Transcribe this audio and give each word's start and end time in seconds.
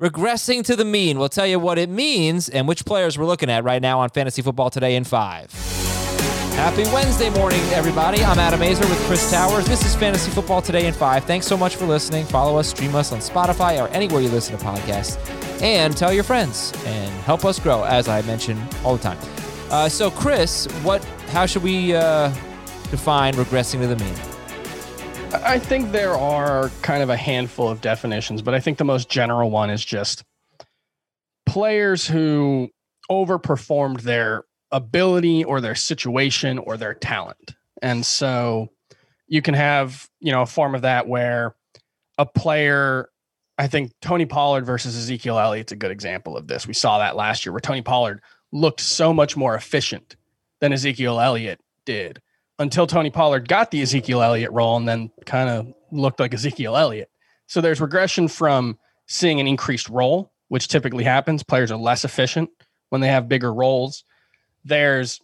Regressing 0.00 0.62
to 0.62 0.76
the 0.76 0.84
mean. 0.84 1.18
We'll 1.18 1.28
tell 1.28 1.46
you 1.46 1.58
what 1.58 1.76
it 1.76 1.90
means 1.90 2.48
and 2.48 2.68
which 2.68 2.84
players 2.84 3.18
we're 3.18 3.26
looking 3.26 3.50
at 3.50 3.64
right 3.64 3.82
now 3.82 3.98
on 3.98 4.10
Fantasy 4.10 4.42
Football 4.42 4.70
Today 4.70 4.94
in 4.94 5.02
five. 5.02 5.52
Happy 6.54 6.84
Wednesday 6.92 7.30
morning, 7.30 7.58
everybody. 7.70 8.22
I'm 8.22 8.38
Adam 8.38 8.60
Aizer 8.60 8.88
with 8.88 8.98
Chris 9.08 9.28
Towers. 9.28 9.66
This 9.66 9.84
is 9.84 9.96
Fantasy 9.96 10.30
Football 10.30 10.62
Today 10.62 10.86
in 10.86 10.94
five. 10.94 11.24
Thanks 11.24 11.48
so 11.48 11.56
much 11.56 11.74
for 11.74 11.84
listening. 11.84 12.26
Follow 12.26 12.56
us, 12.60 12.68
stream 12.68 12.94
us 12.94 13.10
on 13.10 13.18
Spotify 13.18 13.82
or 13.82 13.88
anywhere 13.88 14.20
you 14.20 14.28
listen 14.28 14.56
to 14.56 14.64
podcasts, 14.64 15.18
and 15.60 15.96
tell 15.96 16.12
your 16.12 16.22
friends 16.22 16.72
and 16.86 17.10
help 17.22 17.44
us 17.44 17.58
grow, 17.58 17.82
as 17.82 18.06
I 18.06 18.22
mention 18.22 18.56
all 18.84 18.96
the 18.96 19.02
time. 19.02 19.18
Uh, 19.68 19.88
so, 19.88 20.12
Chris, 20.12 20.66
what? 20.84 21.02
How 21.30 21.44
should 21.44 21.64
we 21.64 21.96
uh, 21.96 22.28
define 22.92 23.34
regressing 23.34 23.80
to 23.80 23.88
the 23.88 23.96
mean? 23.96 24.27
I 25.34 25.58
think 25.58 25.92
there 25.92 26.14
are 26.14 26.70
kind 26.82 27.02
of 27.02 27.10
a 27.10 27.16
handful 27.16 27.68
of 27.68 27.80
definitions, 27.80 28.40
but 28.40 28.54
I 28.54 28.60
think 28.60 28.78
the 28.78 28.84
most 28.84 29.08
general 29.10 29.50
one 29.50 29.68
is 29.68 29.84
just 29.84 30.24
players 31.44 32.06
who 32.06 32.70
overperformed 33.10 34.02
their 34.02 34.44
ability 34.70 35.44
or 35.44 35.60
their 35.60 35.74
situation 35.74 36.58
or 36.58 36.76
their 36.76 36.94
talent. 36.94 37.54
And 37.82 38.04
so 38.04 38.68
you 39.26 39.42
can 39.42 39.54
have, 39.54 40.08
you 40.20 40.32
know, 40.32 40.42
a 40.42 40.46
form 40.46 40.74
of 40.74 40.82
that 40.82 41.06
where 41.06 41.54
a 42.16 42.26
player, 42.26 43.08
I 43.58 43.66
think 43.66 43.92
Tony 44.00 44.26
Pollard 44.26 44.64
versus 44.64 44.96
Ezekiel 44.96 45.38
Elliott's 45.38 45.72
a 45.72 45.76
good 45.76 45.90
example 45.90 46.36
of 46.36 46.48
this. 46.48 46.66
We 46.66 46.74
saw 46.74 46.98
that 46.98 47.16
last 47.16 47.44
year 47.44 47.52
where 47.52 47.60
Tony 47.60 47.82
Pollard 47.82 48.22
looked 48.52 48.80
so 48.80 49.12
much 49.12 49.36
more 49.36 49.54
efficient 49.54 50.16
than 50.60 50.72
Ezekiel 50.72 51.20
Elliott 51.20 51.60
did 51.84 52.20
until 52.58 52.86
Tony 52.86 53.10
Pollard 53.10 53.48
got 53.48 53.70
the 53.70 53.82
Ezekiel 53.82 54.22
Elliott 54.22 54.52
role 54.52 54.76
and 54.76 54.88
then 54.88 55.10
kind 55.26 55.48
of 55.48 55.72
looked 55.90 56.20
like 56.20 56.34
Ezekiel 56.34 56.76
Elliott. 56.76 57.10
So 57.46 57.60
there's 57.60 57.80
regression 57.80 58.28
from 58.28 58.78
seeing 59.06 59.40
an 59.40 59.46
increased 59.46 59.88
role, 59.88 60.32
which 60.48 60.68
typically 60.68 61.04
happens. 61.04 61.42
Players 61.42 61.70
are 61.70 61.78
less 61.78 62.04
efficient 62.04 62.50
when 62.90 63.00
they 63.00 63.08
have 63.08 63.28
bigger 63.28 63.52
roles. 63.52 64.04
There's 64.64 65.20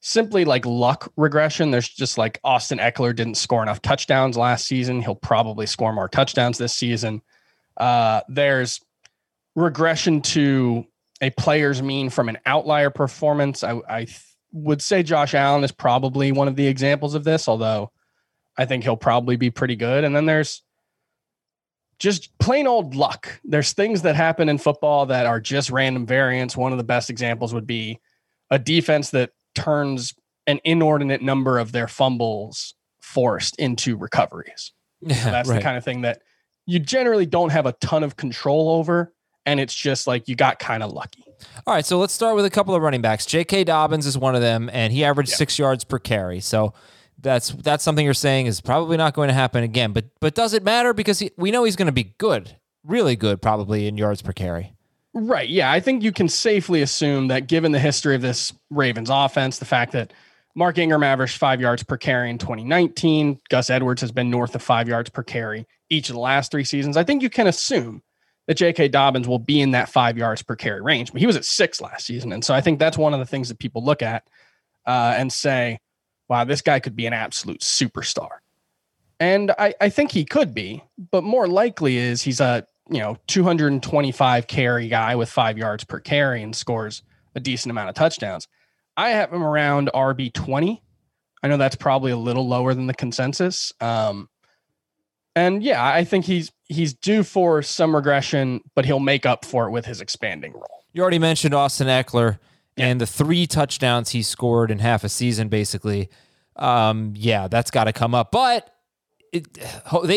simply 0.00 0.44
like 0.44 0.64
luck 0.64 1.12
regression. 1.16 1.70
There's 1.70 1.88
just 1.88 2.16
like 2.16 2.38
Austin 2.44 2.78
Ekeler 2.78 3.14
didn't 3.14 3.36
score 3.36 3.62
enough 3.62 3.82
touchdowns 3.82 4.36
last 4.36 4.66
season. 4.66 5.02
He'll 5.02 5.14
probably 5.16 5.66
score 5.66 5.92
more 5.92 6.08
touchdowns 6.08 6.58
this 6.58 6.74
season. 6.74 7.22
Uh, 7.76 8.20
there's 8.28 8.80
regression 9.54 10.22
to 10.22 10.86
a 11.20 11.30
player's 11.30 11.82
mean 11.82 12.10
from 12.10 12.28
an 12.28 12.38
outlier 12.46 12.90
performance. 12.90 13.64
I, 13.64 13.80
I 13.88 14.06
would 14.56 14.80
say 14.80 15.02
Josh 15.02 15.34
Allen 15.34 15.64
is 15.64 15.72
probably 15.72 16.32
one 16.32 16.48
of 16.48 16.56
the 16.56 16.66
examples 16.66 17.14
of 17.14 17.24
this, 17.24 17.46
although 17.48 17.92
I 18.56 18.64
think 18.64 18.84
he'll 18.84 18.96
probably 18.96 19.36
be 19.36 19.50
pretty 19.50 19.76
good. 19.76 20.02
And 20.02 20.16
then 20.16 20.24
there's 20.24 20.62
just 21.98 22.36
plain 22.38 22.66
old 22.66 22.94
luck. 22.94 23.40
There's 23.44 23.72
things 23.72 24.02
that 24.02 24.16
happen 24.16 24.48
in 24.48 24.58
football 24.58 25.06
that 25.06 25.26
are 25.26 25.40
just 25.40 25.70
random 25.70 26.06
variants. 26.06 26.56
One 26.56 26.72
of 26.72 26.78
the 26.78 26.84
best 26.84 27.10
examples 27.10 27.52
would 27.52 27.66
be 27.66 28.00
a 28.50 28.58
defense 28.58 29.10
that 29.10 29.32
turns 29.54 30.14
an 30.46 30.60
inordinate 30.64 31.22
number 31.22 31.58
of 31.58 31.72
their 31.72 31.88
fumbles 31.88 32.74
forced 33.00 33.58
into 33.58 33.96
recoveries. 33.96 34.72
Yeah, 35.00 35.16
so 35.16 35.30
that's 35.30 35.48
right. 35.48 35.56
the 35.56 35.62
kind 35.62 35.76
of 35.76 35.84
thing 35.84 36.02
that 36.02 36.22
you 36.64 36.78
generally 36.78 37.26
don't 37.26 37.50
have 37.50 37.66
a 37.66 37.72
ton 37.72 38.04
of 38.04 38.16
control 38.16 38.70
over. 38.70 39.12
And 39.44 39.60
it's 39.60 39.74
just 39.74 40.06
like 40.06 40.28
you 40.28 40.34
got 40.34 40.58
kind 40.58 40.82
of 40.82 40.92
lucky. 40.92 41.25
All 41.66 41.74
right, 41.74 41.84
so 41.84 41.98
let's 41.98 42.12
start 42.12 42.36
with 42.36 42.44
a 42.44 42.50
couple 42.50 42.74
of 42.74 42.82
running 42.82 43.02
backs. 43.02 43.26
J.K. 43.26 43.64
Dobbins 43.64 44.06
is 44.06 44.16
one 44.16 44.34
of 44.34 44.40
them, 44.40 44.70
and 44.72 44.92
he 44.92 45.04
averaged 45.04 45.30
yeah. 45.30 45.36
six 45.36 45.58
yards 45.58 45.84
per 45.84 45.98
carry. 45.98 46.40
So 46.40 46.74
that's 47.18 47.50
that's 47.50 47.82
something 47.82 48.04
you're 48.04 48.14
saying 48.14 48.46
is 48.46 48.60
probably 48.60 48.96
not 48.96 49.14
going 49.14 49.28
to 49.28 49.34
happen 49.34 49.64
again. 49.64 49.92
But 49.92 50.06
but 50.20 50.34
does 50.34 50.54
it 50.54 50.62
matter 50.62 50.92
because 50.92 51.18
he, 51.18 51.30
we 51.36 51.50
know 51.50 51.64
he's 51.64 51.76
going 51.76 51.86
to 51.86 51.92
be 51.92 52.14
good, 52.18 52.56
really 52.84 53.16
good, 53.16 53.42
probably 53.42 53.86
in 53.86 53.96
yards 53.96 54.22
per 54.22 54.32
carry. 54.32 54.72
Right. 55.14 55.48
Yeah, 55.48 55.72
I 55.72 55.80
think 55.80 56.02
you 56.02 56.12
can 56.12 56.28
safely 56.28 56.82
assume 56.82 57.28
that 57.28 57.46
given 57.46 57.72
the 57.72 57.78
history 57.78 58.14
of 58.14 58.20
this 58.20 58.52
Ravens 58.68 59.08
offense, 59.10 59.58
the 59.58 59.64
fact 59.64 59.92
that 59.92 60.12
Mark 60.54 60.76
Ingram 60.76 61.02
averaged 61.02 61.38
five 61.38 61.60
yards 61.60 61.82
per 61.82 61.96
carry 61.96 62.28
in 62.28 62.36
2019, 62.36 63.40
Gus 63.48 63.70
Edwards 63.70 64.02
has 64.02 64.12
been 64.12 64.30
north 64.30 64.54
of 64.54 64.62
five 64.62 64.88
yards 64.88 65.08
per 65.08 65.22
carry 65.22 65.66
each 65.88 66.10
of 66.10 66.14
the 66.14 66.20
last 66.20 66.50
three 66.50 66.64
seasons. 66.64 66.96
I 66.96 67.04
think 67.04 67.22
you 67.22 67.30
can 67.30 67.46
assume 67.46 68.02
that 68.46 68.54
J.K. 68.54 68.88
Dobbins 68.88 69.26
will 69.28 69.38
be 69.38 69.60
in 69.60 69.72
that 69.72 69.88
five 69.88 70.16
yards 70.16 70.42
per 70.42 70.56
carry 70.56 70.80
range. 70.80 71.12
But 71.12 71.20
he 71.20 71.26
was 71.26 71.36
at 71.36 71.44
six 71.44 71.80
last 71.80 72.06
season. 72.06 72.32
And 72.32 72.44
so 72.44 72.54
I 72.54 72.60
think 72.60 72.78
that's 72.78 72.96
one 72.96 73.12
of 73.12 73.18
the 73.18 73.26
things 73.26 73.48
that 73.48 73.58
people 73.58 73.84
look 73.84 74.02
at 74.02 74.26
uh, 74.86 75.14
and 75.16 75.32
say, 75.32 75.80
wow, 76.28 76.44
this 76.44 76.62
guy 76.62 76.80
could 76.80 76.96
be 76.96 77.06
an 77.06 77.12
absolute 77.12 77.60
superstar. 77.60 78.38
And 79.18 79.52
I, 79.58 79.74
I 79.80 79.88
think 79.88 80.12
he 80.12 80.24
could 80.24 80.54
be, 80.54 80.82
but 81.10 81.24
more 81.24 81.48
likely 81.48 81.96
is 81.96 82.22
he's 82.22 82.40
a, 82.40 82.66
you 82.90 82.98
know, 82.98 83.16
225 83.26 84.46
carry 84.46 84.88
guy 84.88 85.16
with 85.16 85.28
five 85.28 85.58
yards 85.58 85.84
per 85.84 85.98
carry 85.98 86.42
and 86.42 86.54
scores 86.54 87.02
a 87.34 87.40
decent 87.40 87.70
amount 87.70 87.88
of 87.88 87.94
touchdowns. 87.94 88.46
I 88.96 89.10
have 89.10 89.32
him 89.32 89.42
around 89.42 89.90
RB 89.94 90.32
20. 90.32 90.82
I 91.42 91.48
know 91.48 91.56
that's 91.56 91.76
probably 91.76 92.12
a 92.12 92.16
little 92.16 92.46
lower 92.46 92.74
than 92.74 92.86
the 92.86 92.94
consensus. 92.94 93.72
Um, 93.80 94.28
and 95.34 95.62
yeah, 95.62 95.84
I 95.84 96.04
think 96.04 96.24
he's 96.24 96.50
he's 96.68 96.94
due 96.94 97.22
for 97.22 97.62
some 97.62 97.94
regression, 97.94 98.60
but 98.74 98.84
he'll 98.84 99.00
make 99.00 99.26
up 99.26 99.44
for 99.44 99.66
it 99.66 99.70
with 99.70 99.86
his 99.86 100.00
expanding 100.00 100.52
role. 100.52 100.84
You 100.92 101.02
already 101.02 101.18
mentioned 101.18 101.54
Austin 101.54 101.88
Ekeler 101.88 102.38
yeah. 102.76 102.86
and 102.86 103.00
the 103.00 103.06
three 103.06 103.46
touchdowns 103.46 104.10
he 104.10 104.22
scored 104.22 104.70
in 104.70 104.78
half 104.78 105.04
a 105.04 105.08
season, 105.08 105.48
basically. 105.48 106.08
Um, 106.56 107.12
yeah, 107.16 107.48
that's 107.48 107.70
got 107.70 107.84
to 107.84 107.92
come 107.92 108.14
up. 108.14 108.32
But 108.32 108.72
it, 109.32 109.46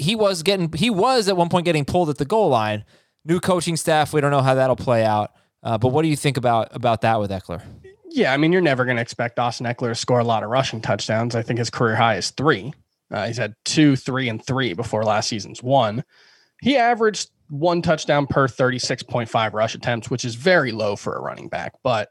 he 0.00 0.14
was 0.14 0.42
getting 0.42 0.72
he 0.72 0.90
was 0.90 1.28
at 1.28 1.36
one 1.36 1.48
point 1.48 1.64
getting 1.64 1.84
pulled 1.84 2.08
at 2.08 2.18
the 2.18 2.24
goal 2.24 2.48
line. 2.48 2.84
New 3.24 3.38
coaching 3.38 3.76
staff, 3.76 4.12
we 4.12 4.20
don't 4.20 4.30
know 4.30 4.40
how 4.40 4.54
that'll 4.54 4.76
play 4.76 5.04
out. 5.04 5.32
Uh, 5.62 5.78
but 5.78 5.88
what 5.88 6.02
do 6.02 6.08
you 6.08 6.16
think 6.16 6.36
about 6.36 6.74
about 6.74 7.02
that 7.02 7.20
with 7.20 7.30
Ekeler? 7.30 7.62
Yeah, 8.08 8.32
I 8.32 8.36
mean, 8.36 8.52
you're 8.52 8.60
never 8.60 8.84
going 8.84 8.96
to 8.96 9.02
expect 9.02 9.38
Austin 9.38 9.66
Ekeler 9.66 9.88
to 9.88 9.94
score 9.94 10.18
a 10.18 10.24
lot 10.24 10.42
of 10.42 10.50
rushing 10.50 10.80
touchdowns. 10.82 11.34
I 11.34 11.42
think 11.42 11.58
his 11.58 11.70
career 11.70 11.96
high 11.96 12.16
is 12.16 12.30
three. 12.30 12.72
Uh, 13.10 13.26
he's 13.26 13.38
had 13.38 13.54
two, 13.64 13.96
three, 13.96 14.28
and 14.28 14.44
three 14.44 14.72
before 14.74 15.04
last 15.04 15.28
season's 15.28 15.62
one. 15.62 16.04
He 16.62 16.76
averaged 16.76 17.28
one 17.50 17.82
touchdown 17.82 18.28
per 18.28 18.46
36.5 18.46 19.52
rush 19.52 19.74
attempts, 19.74 20.08
which 20.08 20.24
is 20.24 20.36
very 20.36 20.70
low 20.70 20.94
for 20.94 21.14
a 21.14 21.20
running 21.20 21.48
back. 21.48 21.74
But, 21.82 22.10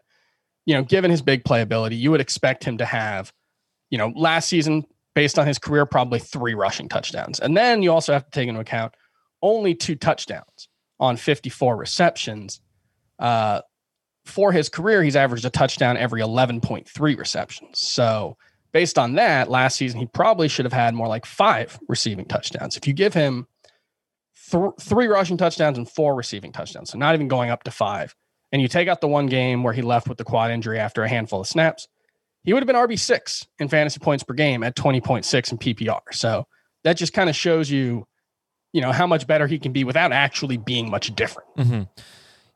you 0.65 0.75
know, 0.75 0.83
given 0.83 1.09
his 1.09 1.21
big 1.21 1.45
playability, 1.45 1.97
you 1.97 2.11
would 2.11 2.19
expect 2.19 2.65
him 2.65 2.77
to 2.77 2.85
have, 2.85 3.31
you 3.89 3.97
know, 3.97 4.11
last 4.13 4.49
season, 4.49 4.83
based 5.15 5.39
on 5.39 5.47
his 5.47 5.57
career, 5.57 5.85
probably 5.85 6.19
three 6.19 6.53
rushing 6.53 6.89
touchdowns. 6.89 7.39
And 7.39 7.55
then 7.55 7.81
you 7.81 7.93
also 7.93 8.11
have 8.11 8.25
to 8.25 8.31
take 8.31 8.49
into 8.49 8.59
account 8.59 8.93
only 9.41 9.73
two 9.73 9.95
touchdowns 9.95 10.67
on 10.99 11.15
54 11.15 11.77
receptions. 11.77 12.59
Uh, 13.19 13.61
for 14.25 14.51
his 14.51 14.67
career, 14.67 15.01
he's 15.01 15.15
averaged 15.15 15.45
a 15.45 15.49
touchdown 15.49 15.95
every 15.95 16.21
11.3 16.21 17.17
receptions. 17.17 17.79
So, 17.79 18.35
based 18.73 18.99
on 18.99 19.15
that, 19.15 19.49
last 19.49 19.77
season 19.77 20.01
he 20.01 20.07
probably 20.07 20.49
should 20.49 20.65
have 20.65 20.73
had 20.73 20.93
more 20.93 21.07
like 21.07 21.25
five 21.25 21.79
receiving 21.87 22.25
touchdowns. 22.25 22.75
If 22.75 22.85
you 22.85 22.93
give 22.93 23.13
him 23.13 23.47
th- 24.51 24.73
three 24.79 25.07
rushing 25.07 25.37
touchdowns 25.37 25.77
and 25.77 25.89
four 25.89 26.15
receiving 26.15 26.51
touchdowns, 26.51 26.91
so 26.91 26.97
not 26.97 27.15
even 27.15 27.27
going 27.27 27.49
up 27.49 27.63
to 27.63 27.71
five, 27.71 28.15
and 28.51 28.61
you 28.61 28.67
take 28.67 28.87
out 28.87 29.01
the 29.01 29.07
one 29.07 29.27
game 29.27 29.63
where 29.63 29.73
he 29.73 29.81
left 29.81 30.09
with 30.09 30.17
the 30.17 30.23
quad 30.23 30.51
injury 30.51 30.79
after 30.79 31.03
a 31.03 31.09
handful 31.09 31.41
of 31.41 31.47
snaps, 31.47 31.87
he 32.43 32.53
would 32.53 32.61
have 32.61 32.67
been 32.67 32.75
RB6 32.75 33.45
in 33.59 33.67
fantasy 33.69 33.99
points 33.99 34.23
per 34.23 34.33
game 34.33 34.63
at 34.63 34.75
20.6 34.75 35.51
in 35.51 35.57
PPR. 35.57 36.01
So 36.11 36.45
that 36.83 36.97
just 36.97 37.13
kind 37.13 37.29
of 37.29 37.35
shows 37.35 37.69
you, 37.69 38.05
you 38.73 38.81
know, 38.81 38.91
how 38.91 39.07
much 39.07 39.27
better 39.27 39.47
he 39.47 39.59
can 39.59 39.71
be 39.71 39.83
without 39.83 40.11
actually 40.11 40.57
being 40.57 40.89
much 40.89 41.15
different. 41.15 41.49
Mm-hmm. 41.57 41.81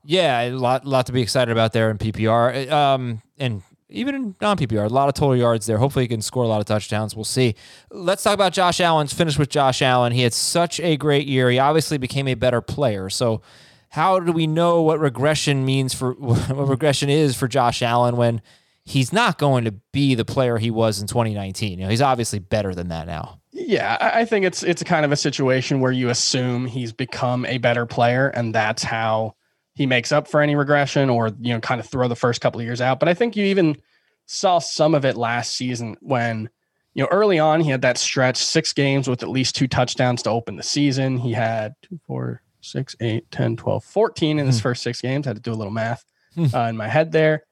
Yeah, 0.03 0.41
a 0.41 0.51
lot, 0.51 0.85
lot 0.85 1.06
to 1.07 1.12
be 1.12 1.22
excited 1.22 1.51
about 1.51 1.73
there 1.73 1.89
in 1.89 1.97
PPR. 1.97 2.69
Um, 2.72 3.22
and 3.38 3.63
even 3.90 4.16
in 4.16 4.35
non 4.41 4.57
PPR, 4.57 4.85
a 4.85 4.90
lot 4.90 5.07
of 5.07 5.13
total 5.13 5.35
yards 5.35 5.66
there. 5.66 5.78
Hopefully, 5.78 6.06
he 6.06 6.09
can 6.09 6.22
score 6.22 6.44
a 6.44 6.47
lot 6.47 6.59
of 6.59 6.66
touchdowns. 6.66 7.16
We'll 7.16 7.23
see. 7.23 7.56
Let's 7.91 8.23
talk 8.23 8.34
about 8.34 8.53
Josh 8.53 8.79
Allen. 8.79 9.07
Finish 9.07 9.38
with 9.38 9.50
Josh 9.50 9.81
Allen. 9.81 10.12
He 10.12 10.22
had 10.22 10.34
such 10.34 10.79
a 10.79 10.97
great 10.97 11.27
year. 11.27 11.50
He 11.50 11.60
obviously 11.60 11.98
became 11.98 12.27
a 12.27 12.33
better 12.33 12.62
player. 12.62 13.10
So, 13.10 13.42
how 13.89 14.19
do 14.19 14.31
we 14.31 14.48
know 14.48 14.81
what 14.81 15.00
regression 15.00 15.65
means 15.65 15.94
for 15.94 16.13
what 16.18 16.50
regression 16.50 17.10
is 17.10 17.36
for 17.36 17.48
Josh 17.48 17.81
Allen 17.81 18.18
when 18.18 18.42
he's 18.83 19.13
not 19.13 19.38
going 19.38 19.65
to 19.65 19.71
be 19.92 20.15
the 20.15 20.25
player 20.25 20.57
he 20.57 20.71
was 20.71 21.00
in 21.00 21.07
2019? 21.07 21.80
You 21.80 21.86
know, 21.86 21.89
he's 21.89 22.01
obviously 22.01 22.39
better 22.39 22.74
than 22.74 22.88
that 22.89 23.07
now. 23.07 23.39
Yeah, 23.51 23.98
I 24.01 24.25
think 24.25 24.45
it's 24.45 24.63
it's 24.63 24.83
kind 24.83 25.06
of 25.06 25.12
a 25.12 25.15
situation 25.15 25.80
where 25.80 25.92
you 25.92 26.10
assume 26.10 26.65
he's 26.65 26.92
become 26.92 27.45
a 27.45 27.57
better 27.57 27.86
player, 27.86 28.27
and 28.27 28.54
that's 28.54 28.83
how 28.83 29.36
he 29.75 29.86
makes 29.86 30.12
up 30.12 30.27
for 30.27 30.42
any 30.42 30.56
regression 30.56 31.10
or 31.10 31.31
you 31.39 31.54
know 31.54 31.60
kind 31.60 31.80
of 31.80 31.88
throw 31.88 32.07
the 32.07 32.16
first 32.16 32.42
couple 32.42 32.60
of 32.60 32.66
years 32.66 32.81
out. 32.81 33.00
But 33.00 33.10
i 33.10 33.13
think 33.13 33.36
you 33.36 33.45
even 33.45 33.77
saw 34.25 34.60
some 34.60 34.95
of 34.95 35.06
it 35.06 35.16
last 35.16 35.56
season 35.56 35.98
when 36.01 36.50
you 36.94 37.04
know 37.04 37.10
early 37.12 37.38
on 37.38 37.62
he 37.62 37.69
had 37.69 37.83
that 37.83 37.98
stretch 37.98 38.38
six 38.38 38.74
games 38.74 39.07
with 39.07 39.22
at 39.22 39.30
least 39.30 39.56
two 39.56 39.68
touchdowns 39.68 40.24
to 40.24 40.30
open 40.30 40.56
the 40.56 40.63
season. 40.63 41.18
He 41.18 41.33
had 41.33 41.75
two 41.81 42.00
four 42.07 42.42
six 42.62 42.95
eight 43.00 43.30
10 43.30 43.57
12 43.57 43.83
14 43.83 44.39
in 44.39 44.48
his 44.48 44.60
mm. 44.60 44.63
first 44.63 44.81
six 44.81 45.01
games. 45.01 45.27
I 45.27 45.31
had 45.31 45.38
to 45.38 45.42
do 45.42 45.54
a 45.54 45.56
little 45.56 45.74
math 45.74 46.04
hmm. 46.33 46.48
uh, 46.54 46.68
in 46.68 46.77
my 46.77 46.88
head 46.88 47.12
there. 47.12 47.44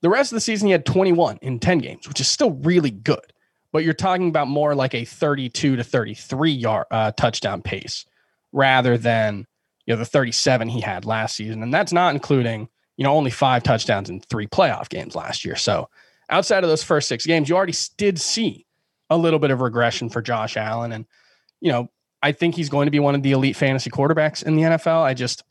The 0.00 0.08
rest 0.08 0.32
of 0.32 0.36
the 0.36 0.40
season 0.40 0.66
he 0.66 0.72
had 0.72 0.86
21 0.86 1.38
in 1.42 1.60
10 1.60 1.78
games 1.78 2.08
which 2.08 2.20
is 2.20 2.28
still 2.28 2.52
really 2.52 2.90
good. 2.90 3.32
But 3.72 3.84
you're 3.84 3.94
talking 3.94 4.28
about 4.28 4.48
more 4.48 4.74
like 4.74 4.94
a 4.94 5.04
32 5.04 5.76
to 5.76 5.84
33 5.84 6.50
yard 6.50 6.86
uh, 6.90 7.12
touchdown 7.12 7.62
pace 7.62 8.04
rather 8.50 8.98
than 8.98 9.46
you 9.90 9.96
know, 9.96 9.98
the 9.98 10.06
37 10.06 10.68
he 10.68 10.80
had 10.80 11.04
last 11.04 11.34
season. 11.34 11.64
And 11.64 11.74
that's 11.74 11.92
not 11.92 12.14
including, 12.14 12.68
you 12.96 13.02
know, 13.02 13.12
only 13.12 13.32
five 13.32 13.64
touchdowns 13.64 14.08
in 14.08 14.20
three 14.20 14.46
playoff 14.46 14.88
games 14.88 15.16
last 15.16 15.44
year. 15.44 15.56
So 15.56 15.88
outside 16.28 16.62
of 16.62 16.70
those 16.70 16.84
first 16.84 17.08
six 17.08 17.26
games, 17.26 17.48
you 17.48 17.56
already 17.56 17.74
did 17.96 18.20
see 18.20 18.66
a 19.10 19.16
little 19.16 19.40
bit 19.40 19.50
of 19.50 19.60
regression 19.60 20.08
for 20.08 20.22
Josh 20.22 20.56
Allen. 20.56 20.92
And, 20.92 21.06
you 21.60 21.72
know, 21.72 21.90
I 22.22 22.30
think 22.30 22.54
he's 22.54 22.68
going 22.68 22.86
to 22.86 22.92
be 22.92 23.00
one 23.00 23.16
of 23.16 23.24
the 23.24 23.32
elite 23.32 23.56
fantasy 23.56 23.90
quarterbacks 23.90 24.44
in 24.44 24.54
the 24.54 24.62
NFL. 24.62 25.02
I 25.02 25.12
just, 25.12 25.42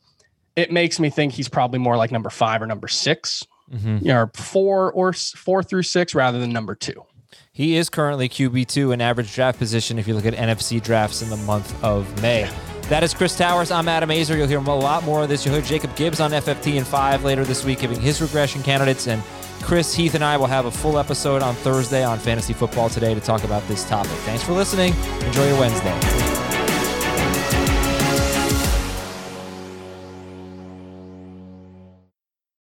it 0.56 0.72
makes 0.72 0.98
me 0.98 1.10
think 1.10 1.34
he's 1.34 1.50
probably 1.50 1.78
more 1.78 1.98
like 1.98 2.10
number 2.10 2.30
five 2.30 2.62
or 2.62 2.66
number 2.66 2.88
6 2.88 3.46
mm-hmm. 3.70 3.98
you 3.98 4.08
know, 4.08 4.30
four 4.32 4.90
or 4.92 5.12
four 5.12 5.62
through 5.62 5.82
six 5.82 6.14
rather 6.14 6.40
than 6.40 6.50
number 6.50 6.74
two. 6.74 7.04
He 7.52 7.76
is 7.76 7.90
currently 7.90 8.30
QB2 8.30 8.94
in 8.94 9.02
average 9.02 9.34
draft 9.34 9.58
position 9.58 9.98
if 9.98 10.08
you 10.08 10.14
look 10.14 10.24
at 10.24 10.32
NFFC 10.32 10.82
drafts 10.82 11.20
in 11.20 11.28
the 11.28 11.36
month 11.36 11.84
of 11.84 12.22
May. 12.22 12.48
That 12.90 13.04
is 13.04 13.14
Chris 13.14 13.36
Towers. 13.36 13.70
I'm 13.70 13.86
Adam 13.86 14.10
Aizer. 14.10 14.36
You'll 14.36 14.48
hear 14.48 14.58
a 14.58 14.62
lot 14.62 15.04
more 15.04 15.22
of 15.22 15.28
this. 15.28 15.46
You'll 15.46 15.54
hear 15.54 15.62
Jacob 15.62 15.94
Gibbs 15.94 16.18
on 16.18 16.32
FFT 16.32 16.76
and 16.76 16.84
5 16.84 17.22
later 17.22 17.44
this 17.44 17.64
week 17.64 17.78
giving 17.78 18.00
his 18.00 18.20
regression 18.20 18.64
candidates. 18.64 19.06
And 19.06 19.22
Chris, 19.62 19.94
Heath, 19.94 20.16
and 20.16 20.24
I 20.24 20.36
will 20.36 20.48
have 20.48 20.64
a 20.64 20.72
full 20.72 20.98
episode 20.98 21.40
on 21.40 21.54
Thursday 21.54 22.02
on 22.02 22.18
Fantasy 22.18 22.52
Football 22.52 22.88
Today 22.88 23.14
to 23.14 23.20
talk 23.20 23.44
about 23.44 23.62
this 23.68 23.88
topic. 23.88 24.10
Thanks 24.26 24.42
for 24.42 24.54
listening. 24.54 24.92
Enjoy 25.22 25.46
your 25.46 25.60
Wednesday. 25.60 26.49